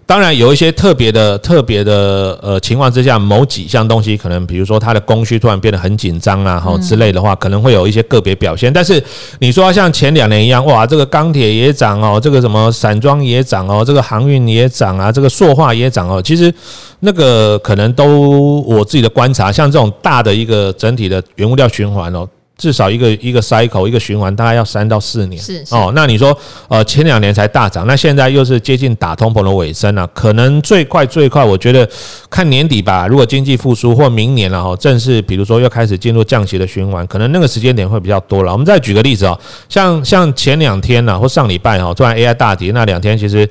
[0.06, 8.72] 当然有一些特别的、特别的呃情况之下，某几项东西可能，比如说它的供需突然变得很紧张啊，哈之类的话，可能会有一些个别表现。
[8.72, 9.00] 但是
[9.38, 16.52] 你说像前两年一样，哇，这个钢铁也涨哦，这个什么散装也涨哦，这个航运也涨啊，这个塑化也涨哦，其实
[16.98, 22.28] 那个可能都我自己的观察，像这种大的一个整体的原物料循环哦。
[22.60, 25.90] 至少一个一个 cycle 一个循环大概要三到四年，是，是哦。
[25.94, 26.36] 那你说，
[26.68, 31.88] 呃，前两年才大涨，那现在又是接近打通膨的尾声了，可能最快最快，我觉得
[32.28, 33.06] 看年底吧。
[33.06, 38.52] 如果经济复苏或明年了哈，正式比如说又开始进入降息的循环，可能那个时间点会比较多了。
[38.52, 43.48] 我们再举个例子哦，像像前两天呢，或上礼拜哈，突然 AI 大跌，那两天其实。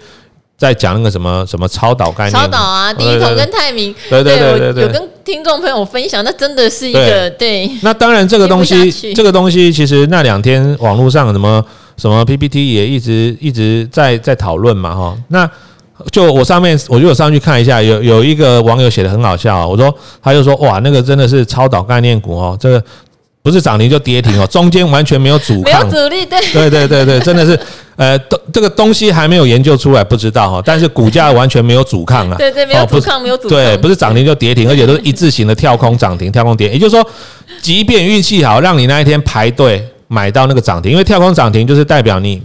[0.59, 7.69] 在讲那个什么什么超导概念，超导啊，第一桶跟泰明，对对对对对，有跟听众朋友分享，那真的是一个对。
[7.83, 11.63] 那当然，这个东西，这个东西其实那两天网络上什么
[11.97, 15.15] 什么 PPT 也一直一直在在讨论嘛，哈。
[15.27, 15.47] 那
[16.11, 22.83] 就我上面我就有上去看一下，有有一个网友写的很好笑，我说他就说哇，那个真的是超导概念股哦，这个
[23.41, 27.59] 不是涨停就跌停哦，中间完全没有阻抗，没有阻力，对对对对对，真的是。
[27.95, 30.63] 呃，东这个东西还没有研究出来，不知道哈。
[30.65, 36.69] 但是股价完全没有阻抗啊，对对，没有阻抗，没有阻抗，对，不是涨停就跌停，而且都是一字形的跳空涨停，跳空跌。
[36.69, 37.05] 也就是说，
[37.61, 42.41] 即便运气好，让你那一天排队买到那个涨停，因为跳空涨停就是代表你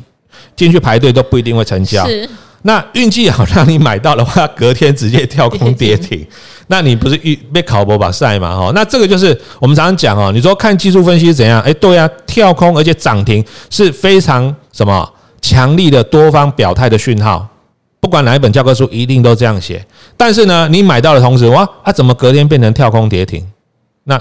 [0.56, 2.04] 进去排队都不一定会成交。
[2.04, 2.28] 是，
[2.62, 6.26] 那运气好让你买到的话，隔天直接跳空跌停，
[6.66, 8.56] 那你不是一被考博把赛嘛？
[8.56, 11.60] 哈，那这个就是我们常常讲哦，你说看技术分析是怎样？
[11.62, 15.08] 哎，对啊，跳空而且涨停是非常什么？
[15.42, 17.46] 强力的多方表态的讯号，
[18.00, 19.84] 不管哪一本教科书一定都这样写。
[20.16, 23.46] 但是呢，你买到的同时，哇，它怎么隔天变成跳空跌停？
[24.04, 24.18] 那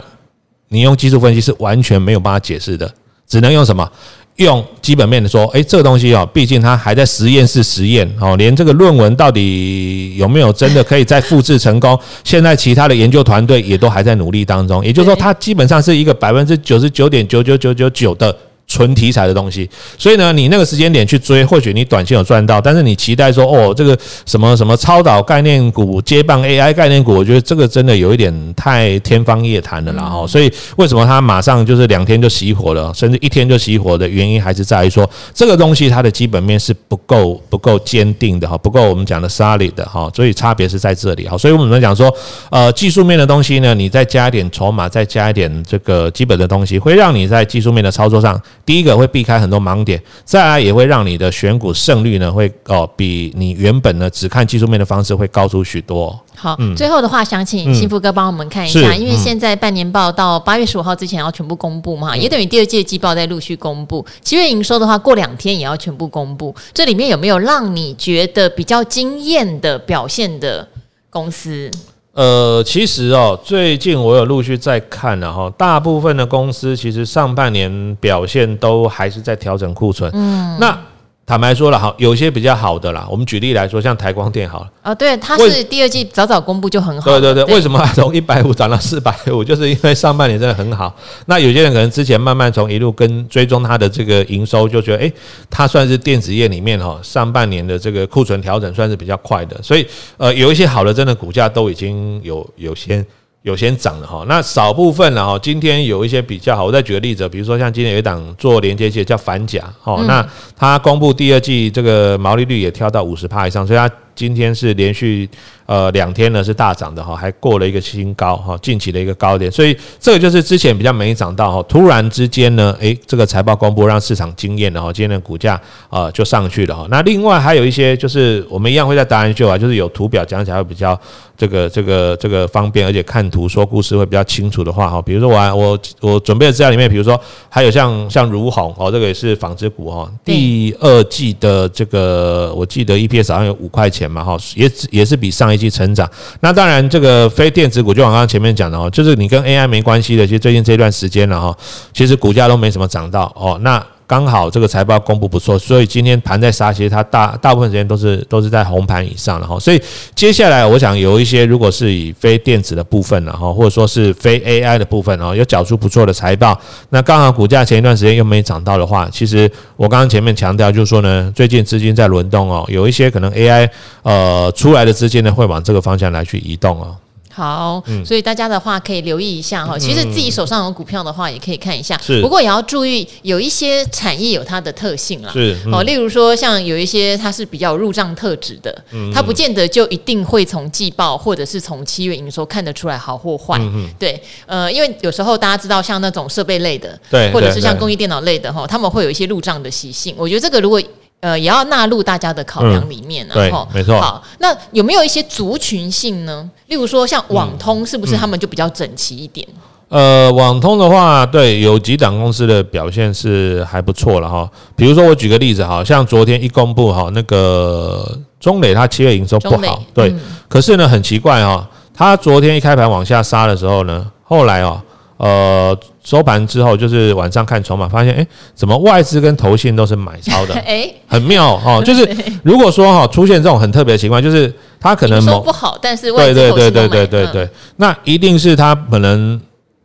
[0.68, 2.94] 你用技术分析是完全没有办法解释的，
[3.26, 3.90] 只能用什么？
[4.38, 14.84] 用基本面的说，诶，这个东西哦，毕竟它还在实验室实验哦，连这个论文到底有没有真的可以再复制成功， 现在其他的研究团队也都还在努力当中。
[14.84, 18.36] 也就是说，它基本上是一个百分之九十九点九九九九九的。
[18.74, 30.06] 纯题材的东西，所以呢，你那个时间点去追，或许你短线有赚到，但是你期待说，哦，这个什么什么超导概念股接棒 AI 概念股，我觉得这个真的有一点太天方夜谭了啦。
[30.06, 41.38] 哈，所以为什么它马上就是两天就熄火了，甚至一天就熄火的原因，还是在于说这个东西它的基本面是不够不够坚定的哈，不够我们讲的 solid 的哈，所以差别是在这里哈。
[41.38, 42.12] 所以我们讲说，
[42.50, 48.42] 呃，技术面的东西呢，你再加一点筹码，再加一点这个基本的东西，会让你在技术面的操作上。
[48.66, 56.18] 第一个会避开很多盲点，再来也会让你的选股胜率呢会哦比你原本呢只看技术面的方式会高出许多。
[56.36, 64.06] 好，最后的话想请幸福哥帮我们看一下，因为现在半年报到八月十五号之前要全部公布嘛，也等于第二季季报在陆续公布。
[64.22, 66.56] 七月营收的话，过两天也要全部公布。
[66.74, 70.68] 这里面有没有让你觉得比较惊艳的表现的
[71.10, 71.70] 公司？
[72.14, 80.10] 呃，其实哦，最近我有陆续在看了哈，大部分的公司其实上半年表现都还是在调整库存。
[80.14, 80.78] 嗯，那。
[81.26, 83.08] 坦白说了哈，有些比较好的啦。
[83.10, 84.70] 我们举例来说，像台光电好了。
[84.82, 87.10] 啊，对，它是第二季早早公布就很好。
[87.10, 89.42] 对对对，为什么从一百五涨到四百五？
[89.46, 90.94] 就是因为上半年真的很好。
[91.28, 95.14] 那有些人可能之前慢慢从一路跟追踪它的这个营收，就觉得诶，
[95.50, 99.58] 它算是电子业里面哈上半年的这个库存调整算是比较快的。
[99.64, 103.04] 所以呃，有一些好的真的股价都已经有有些。
[103.44, 105.38] 有先涨了哈，那少部分了哈。
[105.38, 110.26] 今天有一些比较好，我再举个例子，比如说像今天有一档做连接器叫反甲哈，那
[110.56, 115.30] 它公布第二季这个毛利率也跳到五十帕以上，所以它今天是连续
[115.66, 126.88] 呃两天呢是大涨的哈，还过了一个新高哈，近期的一个高点，所以这个就是之前比较没涨到哈，突然之间呢，诶，这个财报公布让市场惊艳了哈，今天的股价啊就上去了哈。
[126.90, 131.00] 那另外还有一些就是我们一样会在达人秀啊，就是有图表讲起来会比较
[131.38, 146.10] 这个这个这个方便，而且看图说故事会比较清楚的话哈，比如说我我我准备的资料里面，比如说还有像像如虹哦，这个也是纺织股哈，第二季的这个我记得 EPS 好像有五块钱嘛哈，也也是比上一成长。
[146.40, 151.58] 那当然这个非电子股就往刚刚前面讲的哦，就是你跟 AI 没关系的，其实最近这段时间了哈，
[151.94, 153.84] 其实股价都没什么涨到哦，那。
[154.14, 159.58] 刚好这个财报公布不错，所以今天盘在杀，其实它大大部分时间都是都是在红盘以上的哈。
[159.60, 159.82] 所以
[160.14, 166.56] 接下来我想有一些如果是以非电子的部分然后或者说是非 AI 的部分哦，有缴出不错的财报，
[166.90, 173.68] 那刚好股价前一段时间又没涨到的话，其实我刚刚前面强调就是说呢，最近资金在轮动哦，有一些可能 AI
[174.04, 176.96] 呃出来的资金呢会往这个方向来去移动哦。
[177.34, 179.76] 好，所以大家的话可以留意一下哈。
[179.78, 182.00] 其实自己手上有股票的话，也可以看一下。
[182.00, 185.32] 是，不过也要注意，有一些产业有它的特性啦。
[185.34, 193.60] 是，哦，例如说像有一些它是比较入账特质的，它不见得就一定会从季报或者是从七月营收看得出来好或坏。
[193.98, 200.14] 对，呃，因为有时候大家知道，像那种设备类的，对，或者是像工业电脑类的哈，他们会有一些入账的习性。
[200.18, 200.80] 我觉得这个如果。
[201.24, 203.98] 呃，也要纳入大家的考量里面然后、嗯、对，没错。
[204.02, 206.50] 好，那有没有一些族群性呢？
[206.68, 209.48] 例如说，像网通，是不是他们就比较整齐一点？
[209.88, 214.50] 呃，网通的话，对，有几档公司的表现是还不错了哈。
[214.76, 218.06] 比如说，我举个例子哈，像昨天一公布哈，那个
[218.38, 224.82] 中磊它七月营收不好，对，嗯、可是呢，很奇怪哈，它昨天一开盘往下杀的时候呢，后来哦。
[225.24, 230.54] 呃，收盘之后就是晚上看筹码，发现哎，怎么外资跟投信都是买超的？
[230.68, 231.82] 哎，很妙哦。
[231.86, 232.06] 就是
[232.44, 239.40] 如果说哈出现这种很特别的情况，就是它可能某不好，但是外资对对对对对对，那一定是它可能。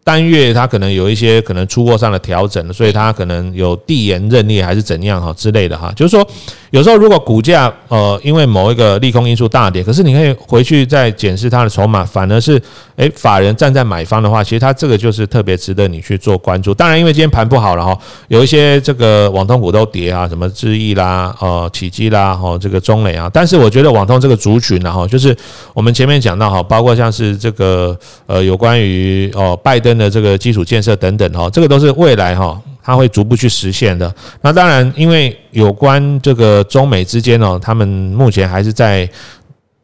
[0.04, 6.26] 单月它可能有一些可能出货上的调整，所以它可能有递延认列还是怎样哈之类的哈，就是说
[6.70, 12.58] 有时候如果股价呃因为某一个利空因素大跌，可是你可以回去再检视它的筹码，反而是
[12.96, 16.72] 诶法人站在买方的话，其实它这个就是特别值得你去做关注。
[16.72, 25.36] 当然因为今天盘不好了哈，有一些这个网通股都跌啊，什么智易啦、呃奇迹啦、哈这个中磊啊，但是我觉得网通这个族群呢哈，就是
[25.74, 29.98] 我们前面讲到哈，包括像是这个呃有关于哦拜登。
[29.98, 32.56] 的这个基础建设等等哈，这个都是未来哈，
[32.88, 34.10] 它会逐步去实现的。
[34.40, 39.06] 那当然，因为有关这个中美之间呢，他们目前还是在。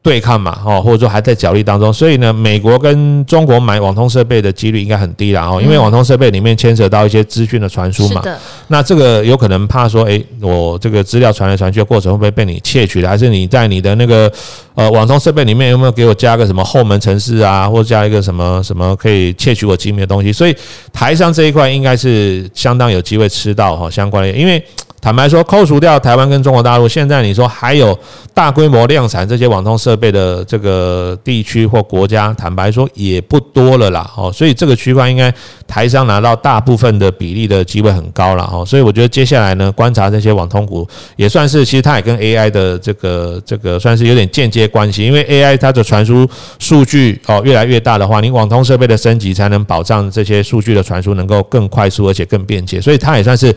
[0.04, 8.22] 对抗嘛，哦，或者说还在角力当中，所以呢，美国跟中国买网通设备的几率应该很低了哦，因为网通设备里面牵扯到一些资讯的传输嘛，
[8.68, 13.08] 那这个有可能怕说，诶，我这个资料传来传去的过程会不会被你窃取了？
[13.08, 14.30] 还是你在你的那个
[14.74, 20.30] 呃网通设备里面有没有给我加个什么后门程式啊，或者加一个什么什么可以窃取我机密的东西？
[20.30, 20.54] 所以
[20.92, 24.62] 台商这一块应该是相当有机会吃到哈相关的，因为。
[25.04, 27.96] 坦白说，扣除掉台湾跟中国大陆，现在你说还有
[28.32, 34.10] 大规模量产这些网通设备的这个地区或国家，坦白说也不多了啦。
[34.16, 35.30] 哦，所以这个区块应该
[35.66, 38.48] 台商拿到大部分的比例的机会很高了。
[38.50, 46.26] 哦，所以我觉得接下来呢，观察这些网通股也算是，其实它也跟 AI 的这个这个算是有点间接关系，因为 AI 它的传输
[46.58, 53.54] 数据哦越来越大的话，你网通设备的升级才能保障这些数据的传输能够更快速而且更便捷，所以它也算是。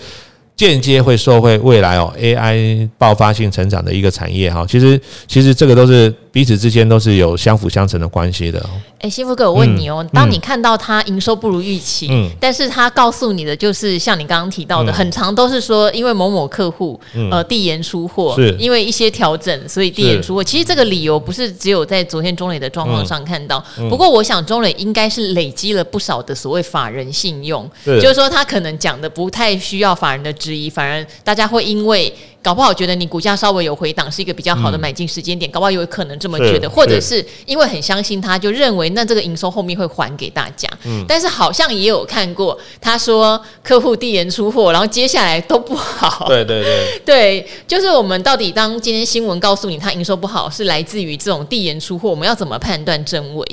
[0.57, 8.63] 间接会受惠未来哦，AI 爆发性成长的一个产业哈，其实其实这个都是彼此之间都是有相辅相成的关系的。
[8.99, 16.99] 哎，幸福哥，我问你哦，当你看到他营收不如预期，嗯，但是他告诉你的就是像你刚刚提到的，很长都是说因为某某客户
[17.31, 18.55] 呃递延出货，是。
[18.59, 20.43] 因为一些调整，所以递延出货。
[20.43, 30.31] 其实这个理由不是只有在昨天中磊的状况上看到，不过我想中磊应该是累积了不少的所谓法人信用，就是说他可能讲的不太需要法人的。
[30.33, 32.13] 质疑，反而大家会因为
[32.47, 40.65] 搞不好觉得你股价稍微有回档，是一个比较好的买进时间点，搞不好有可能这么觉得，或者是因为很相信他，就认为那这个营收后面会还给大家。
[40.85, 46.25] 嗯，但是好像也有看过，他说客户递延出货，然后接下来都不好。
[46.29, 53.45] 对对对， 对，就是我们到底当今天新闻告诉你他营收不好，是来自于这种递延出货，我们要怎么判断真伪？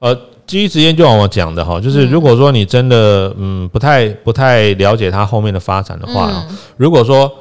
[0.00, 0.14] 呃。
[0.44, 6.44] 第一时间就往我讲的哈，就是如果说你真的嗯不太不太了解它后面的发展的话，
[6.76, 7.32] 如果说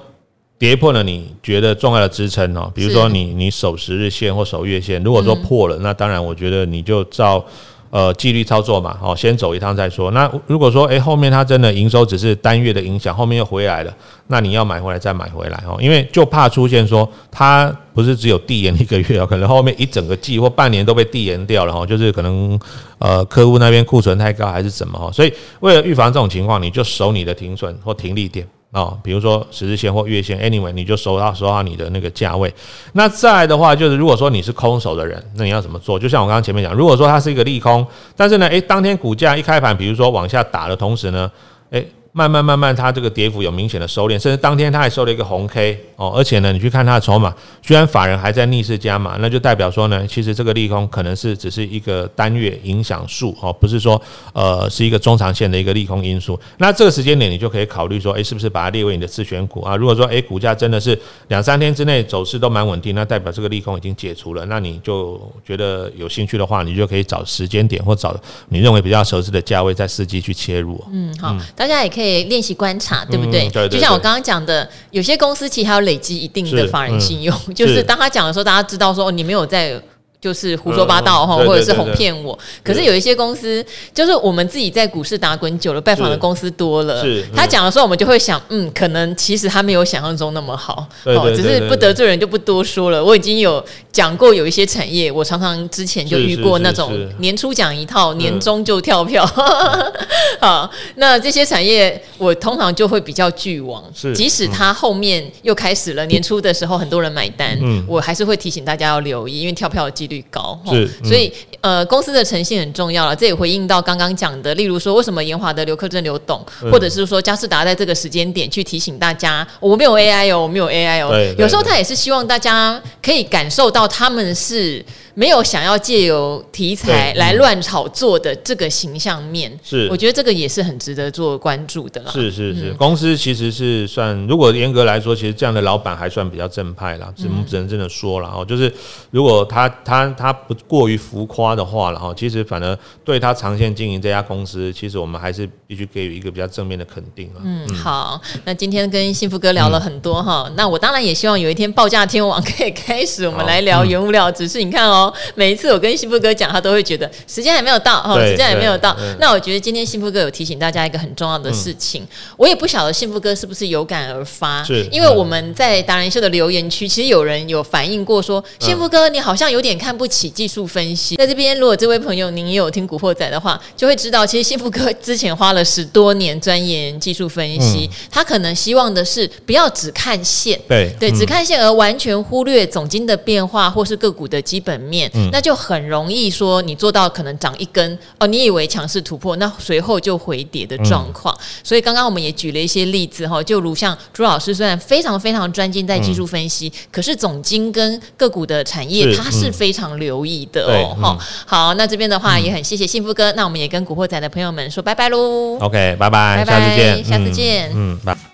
[0.62, 7.44] 跌破了你觉得重要的支撑哦，比如说你你守十日线或守月线，如果说破了，那当然我觉得你就照
[7.90, 10.12] 呃纪律操作嘛，哦，先走一趟再说。
[10.12, 13.92] 那如果说诶、欸、后面它真的营收只是单月的影响，后面又回来了，
[14.28, 22.60] 那你要买回来再买回来哦，因为就怕出现说它不是只有递延一个月哦， 可能后面一整个季或半年都被递延掉了哈，就是可能
[23.00, 28.48] 呃客户那边库存太高还是怎么哈，所以为了预防这种情况，你就守你的停损或停利点。
[28.72, 32.54] 哦，比如说十日线或月线，anyway，你就收到收到你的那个价位。
[32.94, 36.00] 那再来的话，就是如果说你是空手的人，那你要怎么做？
[36.00, 41.30] 就像我刚刚前面讲，如果说它是一个利空，但是呢，诶，当天股价一开盘，比如说往下打的同时呢，
[41.72, 41.86] 诶。
[42.14, 54.02] 慢慢慢慢，它这个跌幅有明显的收敛，甚至当天它还收了一个红 K 哦，而且呢，你去看它的筹码，居然法人还在逆势加码，那就代表说呢，其实这个利空可能是只是一个单月影响数哦，不是说
[54.34, 56.38] 呃是一个中长线的一个利空因素。
[56.58, 59.78] 那这个时间点你就可以考虑说，诶，是不是把它列为你的自选股啊？
[59.78, 61.00] 如果说诶，股价真的是
[61.30, 68.14] 两三天之内走势都蛮稳定，那代表这个利空已经解除了，那你就觉得有兴趣的话，你就可以找时间点或找
[68.50, 70.84] 你认为比较合适的价位，在伺机去切入。
[70.92, 72.01] 嗯，好，大家也可以。
[72.02, 73.48] 可以练习观察，对不对？
[73.48, 79.80] 嗯、对对对，就像我刚刚讲的，有些公司其实还有累积一定的法人信用，就是当他讲的时候，大家知道说哦，你没有在。
[80.22, 82.38] 就是胡说八道哈，或者是哄骗我。
[82.64, 87.04] 可是有一些公司，就是我们自己在股市打滚久了，拜访的公司多了，
[87.36, 93.04] 他讲的时候，我们就会想，嗯，可能其实他没有想象中那么好，哦，只是不得罪人就不多说了。
[93.04, 99.26] 我已经有讲过，有一些产业，我常常之前就遇过那种年初讲一套，年终就跳票。
[100.40, 107.58] 好，那这些产业我通常就会比较拒往，即使他后面又开始了，年初的时候很多人买单，
[107.88, 110.08] 我还是会提醒大家要留意，因为跳票的机。
[110.11, 111.32] 率高，是，所以
[111.62, 113.16] 呃，公司的诚信很重要了。
[113.16, 121.14] 这也回应到刚刚讲的，例如说，为什么延华的刘克正刘董，或者是说嘉士达在这个时间点去提醒大家，我没有 AI 哦，我没有 AI 哦。
[121.38, 124.84] 有时候他也是希望大家可以感受到他们是。
[125.14, 132.12] 没有想要借由题材来乱炒作的这个形象面，是我觉得这个也是很值得做关注的啦。
[132.12, 137.12] 是是是，公司其实是算，如果严格来说，其实这样的老板还算比较正派啦。
[137.16, 138.72] 只能只能真的说了哦，就是
[139.12, 147.44] 如果他他他不过于浮夸的话了哈，其实反而对他长线经营这家公司，其实我们还是必须给予一个比较正面的肯定啊。
[147.44, 155.01] 嗯，好，那今天跟幸福哥聊了很多哈，那我当然也希望有一天报价天王可以开始我们来聊原物料，只是你看哦。
[155.36, 158.96] 每一次我跟幸福哥讲，他都会觉得时间还没有到，哈，时间还没有到。
[159.20, 171.16] 那我觉得今天幸福哥有提醒大家一个很重要的事情，我也不晓得幸福哥是不是有感而发，是因为我们在达人秀的留言区，其实有人有反映过说，幸福哥你好像有点看不起技术分析。
[171.16, 184.91] 在这边，如果这位朋友您也有听古惑仔的话，就会知道，其实幸福哥之前花了十多年钻研技术分析，他可能希望的是不要只看线，对对，只看线而完全忽略总经的变化或是个股的基本面。
[185.32, 191.36] 那就很容易说，你做到可能涨一根哦，你以为强势突破，那随后就回跌的状况。
[191.40, 200.96] 嗯、所以刚刚我们也举了一些例子哈，就如像朱老师虽然非常非常专精在技术分析，嗯、可是总经跟个股的产业他是非常留意的哦。
[201.02, 205.58] 哈、嗯，好，那这边的话也很谢谢幸福哥，嗯、那我们也跟古惑仔的朋友们说拜拜喽。
[205.60, 208.31] OK，拜拜，拜拜，下次见，下次见，嗯，拜。